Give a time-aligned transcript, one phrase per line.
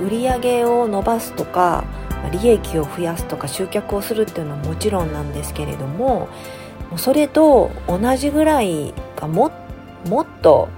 [0.00, 1.84] 売り上げを伸ばすとか
[2.32, 6.28] 利益を増やすとか集客をするっていうのはもちろんなんですけれども
[6.96, 9.50] それと同じぐらいがも
[10.08, 10.68] もっと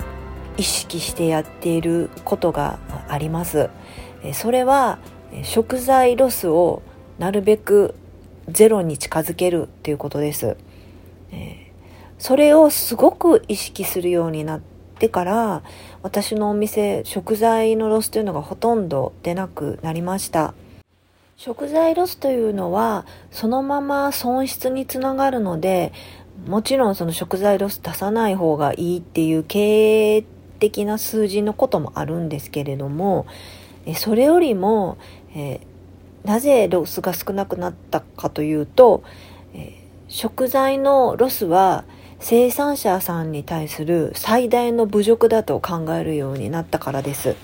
[0.57, 2.79] 意識してやっていることが
[3.09, 3.71] あります。
[4.35, 4.99] それは
[5.45, 6.83] 食材ロスを
[7.19, 7.95] なるべく
[8.49, 10.57] ゼロに近づけるっていうことです。
[12.19, 14.61] それをすごく意識するようになっ
[15.01, 15.63] てから
[16.03, 20.55] 私のお店食材のロスというのがほとんど出なくなりました。
[21.37, 25.91] 食材ロスというのはそのまま損失につながるので
[26.47, 30.25] もちろんその食材ロス出さない方がいいっていう経営
[30.59, 33.27] 的な数字のこともあるんですけれども
[33.97, 34.99] それよりも、
[35.35, 35.61] え、
[36.25, 39.03] なぜロスが少なくなったかというと、
[39.55, 41.85] え、食材のロスは
[42.23, 47.35] 生産者さんに対する最大の侮辱だと考えるようになったからです。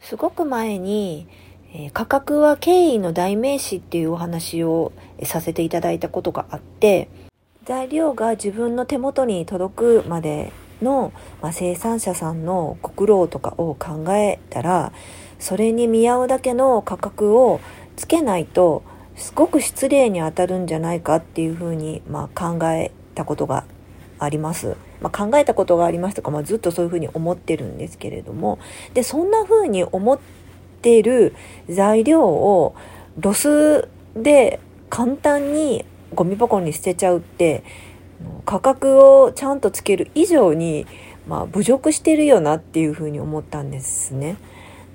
[0.00, 1.26] すごく前に、
[1.74, 4.92] え価格は経緯の代名詞っていうお話を
[5.24, 7.08] させていただいたことがあって、
[7.64, 14.92] 材料が自分の手元に届くまでの、まあ、生産者さんのご苦労とかを考えたら、
[15.38, 17.60] それに見合うだけの価格を
[17.96, 18.82] つけないと、
[19.16, 23.64] すごく失礼に当たるんじゃないかっていうふうに、まあ、考えたことが
[24.24, 24.76] あります。
[25.00, 28.58] まあ、考えたことがありますとか、まあ、ずっとそういうふうに思ってるんですけれども、
[28.94, 30.18] で、そんなふうに思っ
[30.80, 31.34] てる
[31.68, 32.74] 材料を
[33.18, 37.64] ロスで簡単にゴミ箱に捨てちゃうって、
[38.44, 40.86] 価格をちゃんとつける以上に、
[41.26, 44.36] まあ、侮辱してるよなっていうふうに思ったんですね。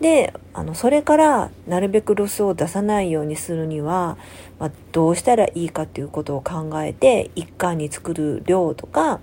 [0.02, 4.18] で、あの、それからなるべくロスを出さないようにするには、
[4.60, 9.20] まあ、どうしたらいいかっていうことを考えて、一回に作る量とか、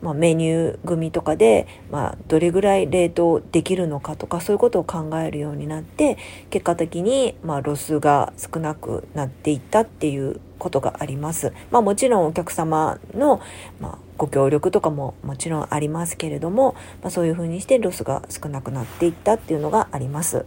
[0.00, 6.18] まあ、メニュー組みとかで、まあ、どれぐらい冷凍できるのかとかそういうことを考えるようになって
[6.50, 11.52] 結果的に、まあ、ロスが少なくなっていったっていうことがあります。
[11.70, 13.40] まあ、もちろんお客様の、
[13.80, 20.44] まあ、ご協力とかももちろんありますけれども、まあ、そういうふうにしてロスが少なくなっていったっていうのがあります。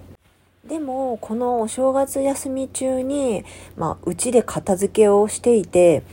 [0.67, 3.43] でもこのお正月休み中に、
[3.75, 6.03] まあ、うちで片付けをしていて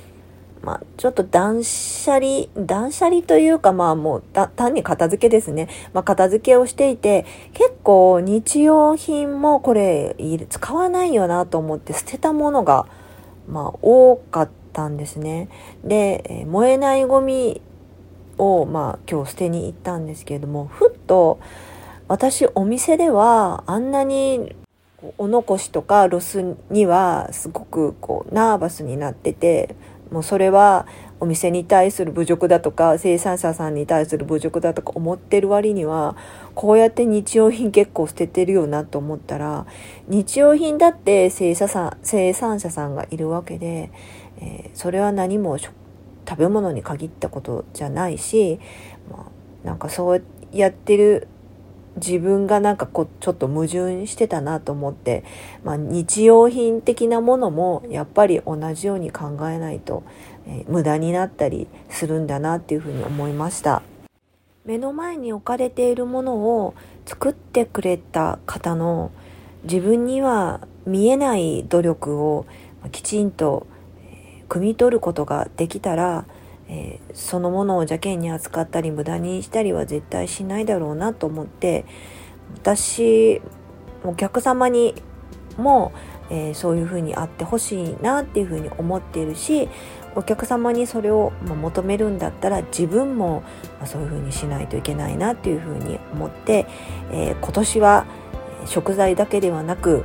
[0.63, 4.23] まあ、ちょっと断捨離、断捨離というか、まあもう
[4.57, 5.69] 単に片付けですね。
[5.93, 10.17] まあ、片付けをしていて、結構日用品もこれ
[10.49, 12.87] 使わないよなと思って捨てたものが、
[13.49, 14.49] まあ多かっ
[14.79, 15.49] たんですね。
[15.83, 17.61] で、燃えないゴミ
[18.39, 21.41] を、まあ今日捨てに行ったんですけれども、ふっと
[22.07, 24.55] 私お店ではあんなに
[25.19, 29.77] お残しとかロスにはすごくこうナーバスになってて
[30.11, 30.87] もうそれは
[31.21, 36.17] お店に対する侮辱だとか生産者さんに対する侮辱だとか思ってる割には
[36.55, 39.67] こうやって日用品結構捨ててるよなと思ったら
[40.09, 43.91] 日用品だって生産生産者さんがいるわけで、
[44.41, 45.73] えー、それは何も食
[46.37, 48.59] べ物に限ったことじゃないし、
[49.11, 49.31] ま
[49.65, 51.29] あ、なんかそうやってる
[51.97, 55.25] 自分がなんかこうちょっと矛盾してたなと思って、
[55.65, 60.05] まあ、日用品的なものもやっぱり同じように考えないと、
[60.47, 63.83] えー、無駄になったりするんだなっていうふうに思いました。
[64.65, 66.75] 目の前に置かれているものを
[67.07, 69.11] 作ってくれた方の
[69.65, 72.45] 自分には見えない努力を
[72.93, 73.67] きちんと
[74.49, 76.27] 汲み取ることができたら
[76.69, 81.87] えー、そのものを邪険に扱ったり無駄にしたりは絶対しないだろうなと思って
[82.57, 83.41] 私
[84.05, 84.95] お客様に
[85.57, 85.93] も、
[86.31, 89.69] えー、そういうふうにあってほしいなっていうふうに思っているし
[90.15, 93.43] お客様にそれを求めるんだったら自分も
[93.85, 96.67] そういうふうにしないといけないなっていうふうに思って、
[97.13, 98.07] えー、今年は
[98.67, 100.05] 食材だけではなく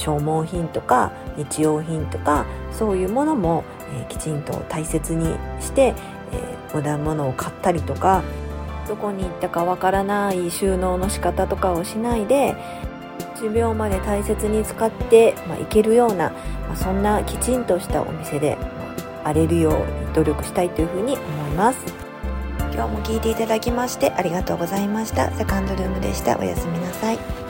[0.00, 5.94] 消耗品とか日用品とかそういうものもえ、きちんと大切にして、
[6.32, 8.22] えー、無駄なものを買ったりとか
[8.88, 12.56] どこに行ったかわからない収納の仕方とかをしないで
[13.36, 16.30] 10秒まで大切に使って、まあ、いけるような、
[16.68, 18.66] まあ、そんなきちんとしたお店で、ま
[19.24, 21.78] あ、荒れるように努力したいというふうに思います。
[22.72, 25.30] 今日も聞いていただきましてありがとうございました。
[25.32, 26.38] セカンドルームでした。
[26.38, 27.49] おやすみなさい。